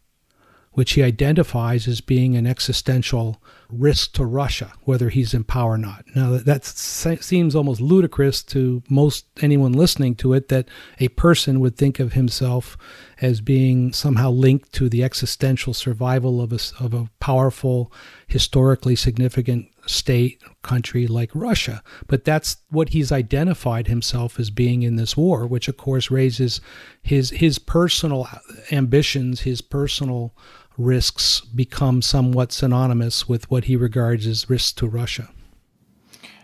[0.73, 5.79] which he identifies as being an existential risk to Russia, whether he's in power or
[5.79, 6.05] not.
[6.15, 11.77] Now, that, seems almost ludicrous to most anyone listening to it that a person would
[11.77, 12.77] think of himself
[13.21, 17.93] as being somehow linked to the existential survival of a, of a powerful,
[18.27, 21.83] historically significant state, country like Russia.
[22.07, 26.61] But that's what he's identified himself as being in this war, which of course raises
[27.03, 28.29] his his personal
[28.71, 30.35] ambitions, his personal
[30.77, 35.29] risks become somewhat synonymous with what he regards as risks to Russia.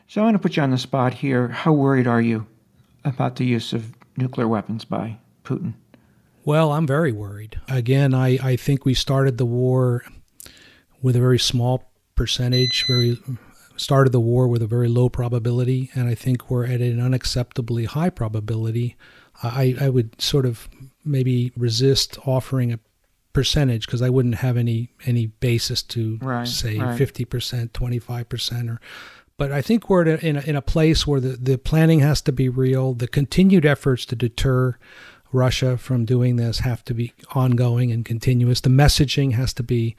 [0.06, 1.48] So I want to put you on the spot here.
[1.48, 2.46] How worried are you
[3.04, 5.74] about the use of nuclear weapons by Putin?
[6.44, 7.60] Well, I'm very worried.
[7.68, 10.04] Again, I, I think we started the war
[11.02, 13.18] with a very small percentage, very
[13.76, 17.86] started the war with a very low probability, and I think we're at an unacceptably
[17.86, 18.96] high probability.
[19.42, 20.68] I, I would sort of
[21.04, 22.80] maybe resist offering a
[23.32, 28.28] percentage because I wouldn't have any any basis to right, say fifty percent, twenty five
[28.28, 28.80] percent, or.
[29.36, 32.32] But I think we're in a, in a place where the, the planning has to
[32.32, 32.92] be real.
[32.92, 34.76] The continued efforts to deter
[35.32, 38.60] Russia from doing this have to be ongoing and continuous.
[38.60, 39.94] The messaging has to be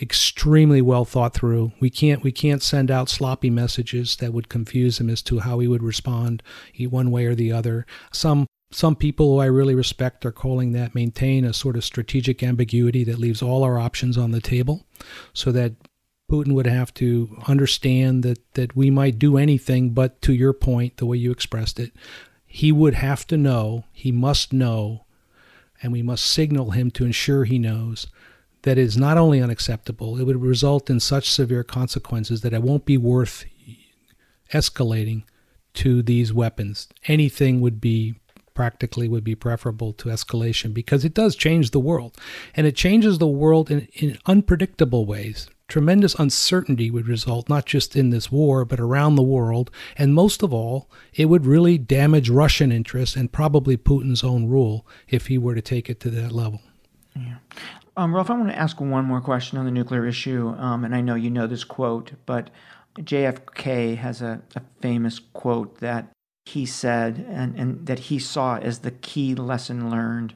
[0.00, 1.72] extremely well thought through.
[1.80, 5.58] We can't we can't send out sloppy messages that would confuse him as to how
[5.58, 6.42] he would respond
[6.88, 7.86] one way or the other.
[8.12, 12.42] Some some people who I really respect are calling that maintain a sort of strategic
[12.42, 14.84] ambiguity that leaves all our options on the table
[15.32, 15.74] so that
[16.30, 20.96] Putin would have to understand that, that we might do anything, but to your point,
[20.96, 21.92] the way you expressed it,
[22.46, 25.04] he would have to know, he must know,
[25.80, 28.08] and we must signal him to ensure he knows
[28.62, 32.62] that it is not only unacceptable, it would result in such severe consequences that it
[32.62, 33.44] won't be worth
[34.52, 35.22] escalating
[35.74, 36.88] to these weapons.
[37.06, 38.14] Anything would be
[38.54, 42.16] practically would be preferable to escalation because it does change the world.
[42.54, 45.48] And it changes the world in, in unpredictable ways.
[45.66, 49.70] Tremendous uncertainty would result not just in this war, but around the world.
[49.96, 54.86] And most of all, it would really damage Russian interests and probably Putin's own rule
[55.08, 56.60] if he were to take it to that level.
[57.16, 57.36] Yeah.
[57.96, 60.48] Um, Rolf, I want to ask one more question on the nuclear issue.
[60.58, 62.50] Um, and I know you know this quote, but
[62.98, 66.13] JFK has a, a famous quote that
[66.44, 70.34] he said and, and that he saw as the key lesson learned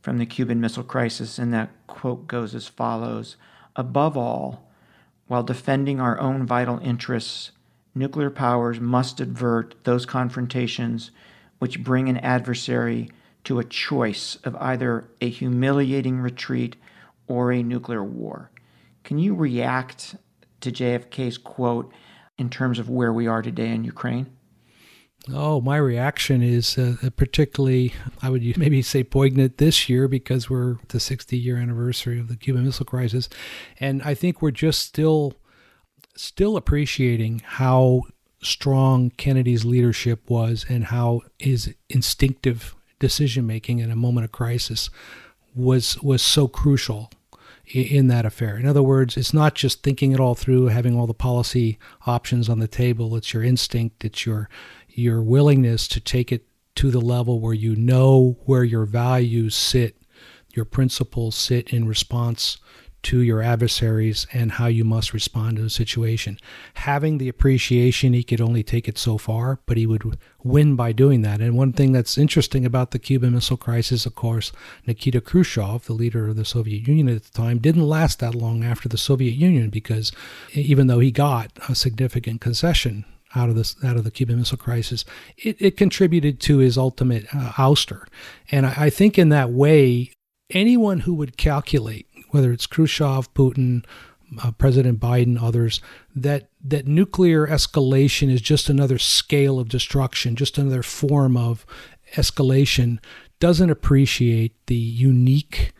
[0.00, 1.38] from the Cuban Missile Crisis.
[1.38, 3.36] And that quote goes as follows
[3.74, 4.68] Above all,
[5.26, 7.50] while defending our own vital interests,
[7.94, 11.10] nuclear powers must avert those confrontations
[11.58, 13.10] which bring an adversary
[13.44, 16.76] to a choice of either a humiliating retreat
[17.26, 18.50] or a nuclear war.
[19.04, 20.16] Can you react
[20.60, 21.92] to JFK's quote
[22.38, 24.26] in terms of where we are today in Ukraine?
[25.32, 30.76] Oh, my reaction is uh, particularly, I would maybe say poignant this year because we're
[30.88, 33.28] the 60 year anniversary of the Cuban Missile Crisis.
[33.80, 35.34] And I think we're just still,
[36.14, 38.02] still appreciating how
[38.40, 44.88] strong Kennedy's leadership was and how his instinctive decision making in a moment of crisis
[45.54, 47.10] was was so crucial
[47.66, 48.56] in that affair.
[48.56, 52.48] In other words, it's not just thinking it all through, having all the policy options
[52.48, 53.16] on the table.
[53.16, 54.48] It's your instinct, it's your
[54.96, 59.96] your willingness to take it to the level where you know where your values sit,
[60.54, 62.58] your principles sit in response
[63.02, 66.38] to your adversaries and how you must respond to the situation.
[66.74, 70.90] Having the appreciation, he could only take it so far, but he would win by
[70.90, 71.40] doing that.
[71.40, 74.50] And one thing that's interesting about the Cuban Missile Crisis, of course,
[74.86, 78.64] Nikita Khrushchev, the leader of the Soviet Union at the time, didn't last that long
[78.64, 80.10] after the Soviet Union because
[80.52, 83.04] even though he got a significant concession
[83.36, 85.04] out of this out of the Cuban Missile Crisis,
[85.36, 88.06] it, it contributed to his ultimate uh, ouster.
[88.50, 90.10] And I, I think in that way,
[90.50, 93.84] anyone who would calculate whether it's Khrushchev, Putin,
[94.42, 95.80] uh, President Biden, others,
[96.14, 101.64] that that nuclear escalation is just another scale of destruction, just another form of
[102.14, 102.98] escalation,
[103.38, 105.72] doesn't appreciate the unique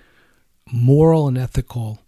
[0.72, 2.00] moral and ethical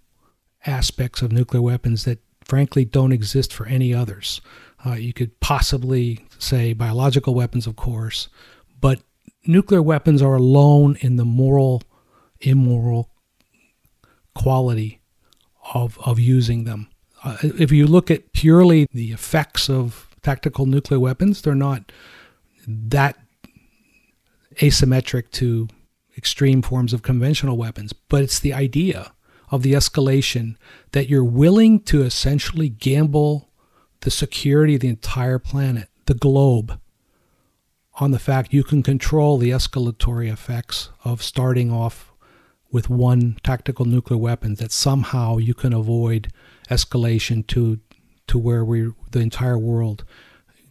[0.67, 4.41] aspects of nuclear weapons that frankly don't exist for any others.
[4.89, 8.29] Uh, you could possibly say biological weapons, of course,
[8.81, 9.01] but
[9.47, 11.83] nuclear weapons are alone in the moral,
[12.41, 13.11] immoral
[14.35, 15.01] quality
[15.75, 16.89] of, of using them.
[17.25, 21.91] Uh, if you look at purely the effects of tactical nuclear weapons, they're not
[22.67, 23.19] that
[24.57, 25.69] asymmetric to
[26.17, 29.13] extreme forms of conventional weapons, but it's the idea
[29.51, 30.57] of the escalation
[30.93, 33.48] that you're willing to essentially gamble
[34.01, 36.81] the security of the entire planet, the globe,
[38.01, 42.13] on the fact you can control the escalatory effects of starting off
[42.71, 46.29] with one tactical nuclear weapon that somehow you can avoid
[46.71, 47.81] escalation to
[48.27, 50.05] to where we the entire world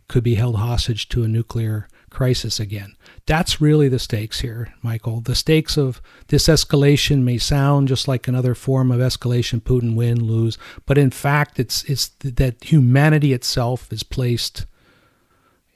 [0.08, 2.96] could be held hostage to a nuclear crisis again.
[3.28, 5.20] That's really the stakes here, Michael.
[5.20, 10.24] The stakes of this escalation may sound just like another form of escalation Putin win
[10.24, 14.66] lose, but in fact it's it's that humanity itself is placed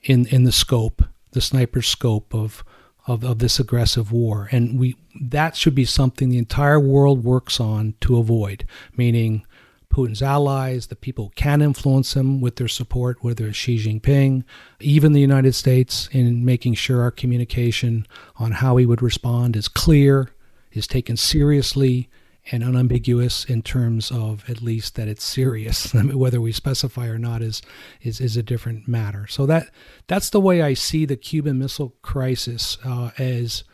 [0.02, 2.64] in in the scope, the sniper's scope of
[3.06, 4.48] of, of this aggressive war.
[4.50, 9.44] And we that should be something the entire world works on to avoid, meaning
[9.92, 14.44] Putin's allies, the people who can influence him with their support, whether it's Xi Jinping,
[14.80, 19.68] even the United States, in making sure our communication on how he would respond is
[19.68, 20.30] clear,
[20.72, 22.08] is taken seriously,
[22.50, 25.92] and unambiguous in terms of at least that it's serious.
[25.94, 27.62] Whether we specify or not is,
[28.00, 29.26] is is a different matter.
[29.28, 29.68] So that
[30.08, 33.64] that's the way I see the Cuban Missile Crisis uh, as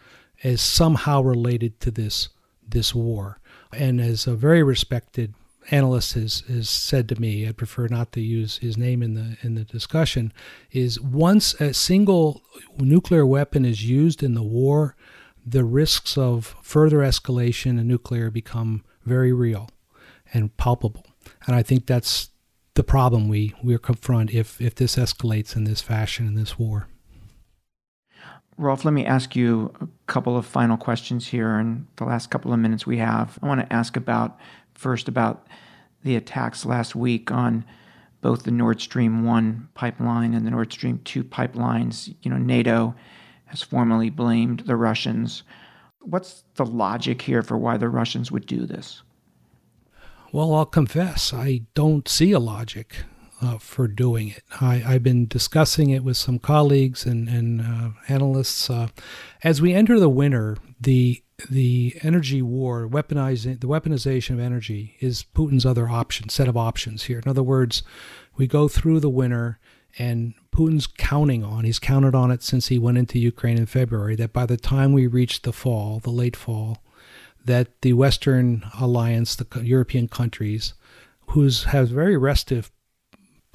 [0.44, 2.28] as somehow related to this
[2.68, 3.38] this war.
[3.72, 5.34] And as a very respected
[5.70, 9.36] analyst has, has said to me, I'd prefer not to use his name in the
[9.42, 10.32] in the discussion,
[10.70, 12.42] is once a single
[12.78, 14.96] nuclear weapon is used in the war,
[15.44, 19.70] the risks of further escalation and nuclear become very real
[20.32, 21.06] and palpable.
[21.46, 22.30] And I think that's
[22.74, 26.86] the problem we, we confront if, if this escalates in this fashion in this war.
[28.56, 32.52] Rolf, let me ask you a couple of final questions here in the last couple
[32.52, 33.38] of minutes we have.
[33.42, 34.38] I want to ask about
[34.78, 35.46] first about
[36.04, 37.64] the attacks last week on
[38.20, 42.14] both the Nord Stream 1 pipeline and the Nord Stream 2 pipelines.
[42.22, 42.94] You know, NATO
[43.46, 45.42] has formally blamed the Russians.
[46.00, 49.02] What's the logic here for why the Russians would do this?
[50.32, 53.04] Well, I'll confess, I don't see a logic
[53.40, 54.42] uh, for doing it.
[54.60, 58.68] I, have been discussing it with some colleagues and, and uh, analysts.
[58.68, 58.88] Uh,
[59.42, 65.24] as we enter the winter, the the energy war, weaponizing the weaponization of energy, is
[65.34, 67.18] Putin's other option set of options here.
[67.18, 67.82] In other words,
[68.36, 69.58] we go through the winter,
[69.98, 74.16] and Putin's counting on he's counted on it since he went into Ukraine in February
[74.16, 76.82] that by the time we reach the fall, the late fall,
[77.44, 80.74] that the Western alliance, the European countries,
[81.28, 82.70] who's has very restive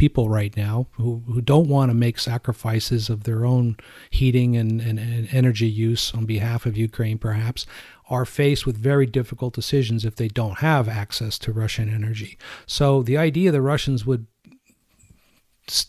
[0.04, 3.78] people right now who, who don't want to make sacrifices of their own
[4.10, 7.66] heating and, and, and energy use on behalf of Ukraine, perhaps,
[8.10, 12.38] are faced with very difficult decisions if they don't have access to Russian energy.
[12.66, 14.28] So the idea the Russians would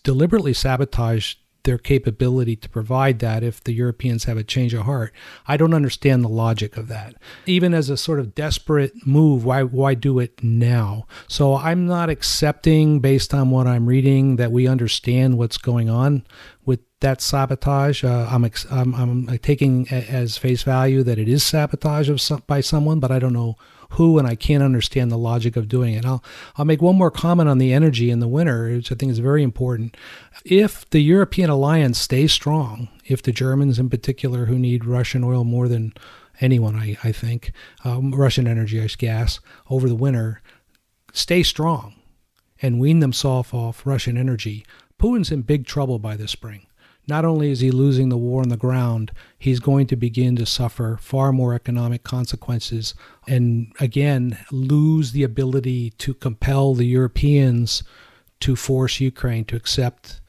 [0.05, 1.35] deliberately sabotage
[1.65, 5.13] their capability to provide that if the Europeans have a change of heart.
[5.47, 7.17] I don't understand the logic of that.
[7.47, 11.07] Even as a sort of desperate move, why why do it now?
[11.29, 16.25] So I'm not accepting based on what I'm reading that we understand what's going on
[16.65, 18.05] with that sabotage.
[18.05, 22.61] Uh, I'm, I'm, I'm taking as face value that it is sabotage of some, by
[22.61, 23.57] someone, but I don't know
[23.95, 26.05] who, and I can't understand the logic of doing it.
[26.05, 26.23] I'll,
[26.57, 29.19] I'll make one more comment on the energy in the winter, which I think is
[29.19, 29.97] very important.
[30.45, 35.45] If the European alliance stays strong, if the Germans in particular, who need Russian oil
[35.45, 35.93] more than
[36.41, 37.53] anyone, I, I think,
[37.85, 39.41] um, Russian energy, as gas,
[39.71, 40.43] over the winter,
[41.13, 41.95] stay strong
[42.61, 44.65] and wean themselves off Russian energy,
[44.99, 46.67] Putin's in big trouble by the spring
[47.07, 50.47] not only is he losing the war on the ground, he's going to begin to
[50.47, 52.95] suffer far more economic consequences
[53.29, 57.83] and again lose the ability to compel the Europeans
[58.41, 60.21] to force Ukraine to accept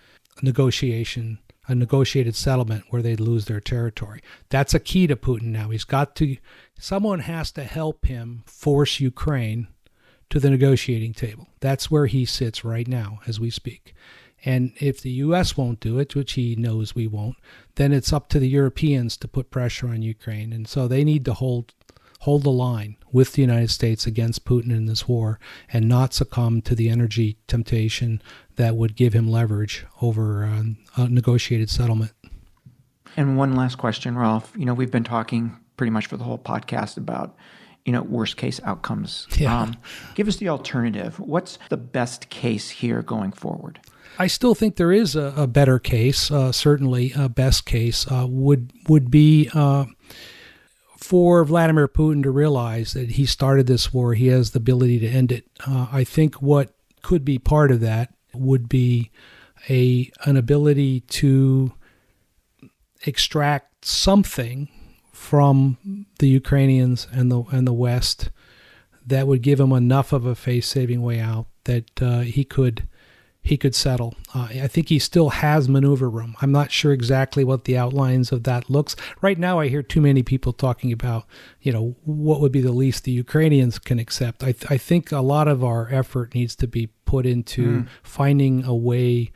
[0.41, 4.21] negotiation a negotiated settlement where they lose their territory.
[4.49, 5.69] That's a key to Putin now.
[5.69, 6.37] He's got to
[6.77, 9.67] someone has to help him force Ukraine
[10.29, 11.47] to the negotiating table.
[11.59, 13.93] That's where he sits right now as we speak.
[14.45, 15.57] And if the U.S.
[15.57, 17.35] won't do it, which he knows we won't,
[17.75, 20.53] then it's up to the Europeans to put pressure on Ukraine.
[20.53, 21.73] And so they need to hold
[22.19, 25.39] hold the line with the United States against Putin in this war
[25.71, 28.19] and not succumb to the energy temptation
[28.55, 30.63] that would give him leverage over uh,
[30.97, 32.13] a negotiated settlement.
[33.15, 34.51] And one last question, Rolf.
[34.57, 37.35] You know, we've been talking pretty much for the whole podcast about
[37.85, 39.27] you know worst case outcomes.
[39.37, 39.61] Yeah.
[39.61, 39.77] Um,
[40.15, 41.19] give us the alternative.
[41.19, 43.79] What's the best case here going forward?
[44.17, 46.31] I still think there is a, a better case.
[46.31, 49.85] Uh, certainly, a best case uh, would would be uh,
[50.97, 54.13] for Vladimir Putin to realize that he started this war.
[54.13, 55.45] He has the ability to end it.
[55.65, 59.11] Uh, I think what could be part of that would be
[59.69, 61.73] a an ability to
[63.05, 64.69] extract something
[65.11, 65.77] from
[66.19, 68.29] the Ukrainians and the and the West
[69.05, 72.87] that would give him enough of a face saving way out that uh, he could
[73.45, 74.15] he could settle.
[74.33, 76.35] Uh, I think he still has maneuver room.
[76.41, 78.95] I'm not sure exactly what the outlines of that looks.
[79.21, 81.27] Right now, I hear too many people talking about,
[81.61, 84.43] you know, what would be the least the Ukrainians can accept.
[84.43, 87.87] I, th- I think a lot of our effort needs to be put into mm.
[88.01, 89.31] finding a way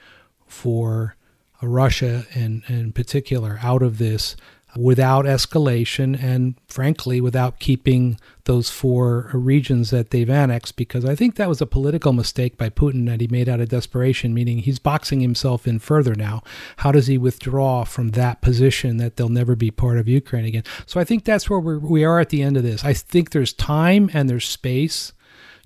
[0.48, 1.16] for
[1.62, 4.36] Russia and in particular out of this
[4.76, 11.36] without escalation and frankly without keeping those four regions that they've annexed because I think
[11.36, 14.80] that was a political mistake by Putin that he made out of desperation meaning he's
[14.80, 16.44] boxing himself in further now.
[16.78, 20.64] How does he withdraw from that position that they'll never be part of Ukraine again?
[20.86, 22.84] So I think that's where we're, we are at the end of this.
[22.84, 25.14] I think there's time and there's space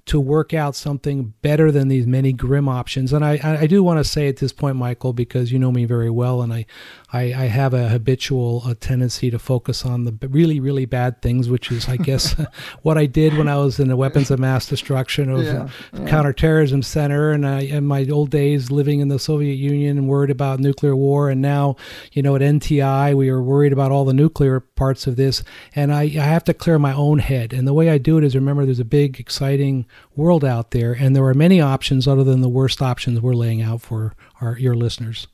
[0.06, 3.14] to work out something better than these many grim options.
[3.14, 5.86] And I, I do want to say at this point, Michael, because you know me
[5.86, 6.66] very well, and I,
[7.14, 11.48] I, I have a habitual a tendency to focus on the really, really bad things,
[11.48, 12.36] which is, I guess,
[12.82, 16.08] what I did when I was in the weapons of mass destruction of yeah, yeah.
[16.08, 20.32] counterterrorism center, and I, in my old days living in the Soviet Union and worried
[20.32, 21.76] about nuclear war, and now,
[22.14, 25.44] you know, at NTI we are worried about all the nuclear parts of this,
[25.76, 27.54] and I, I have to clear my own head.
[27.54, 29.86] And the way I do it is remember there's a big, exciting
[30.16, 33.62] world out there, and there are many options other than the worst options we're laying
[33.62, 35.28] out for our your listeners.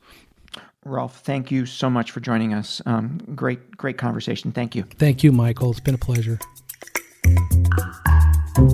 [0.89, 2.81] Rolf, thank you so much for joining us.
[2.85, 4.51] Um, great, great conversation.
[4.51, 4.83] Thank you.
[4.97, 5.71] Thank you, Michael.
[5.71, 6.39] It's been a pleasure.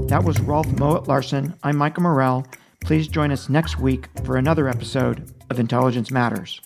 [0.07, 1.55] That was Rolf Mowatt-Larssen.
[1.63, 2.45] I'm Michael Morell.
[2.81, 6.61] Please join us next week for another episode of Intelligence Matters.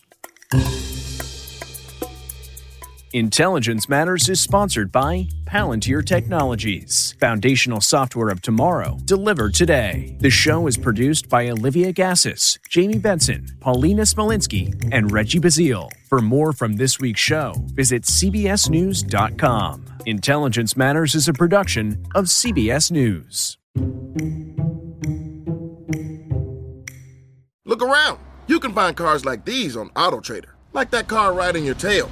[3.14, 10.16] Intelligence Matters is sponsored by Palantir Technologies, foundational software of tomorrow, delivered today.
[10.20, 15.89] The show is produced by Olivia Gazis, Jamie Benson, Paulina Smolinski, and Reggie Bazile.
[16.07, 19.86] For more from this week's show, visit CBSNews.com.
[20.05, 23.57] Intelligence Matters is a production of CBS News.
[27.66, 28.20] Look around.
[28.45, 32.12] You can find cars like these on AutoTrader, like that car riding your tail.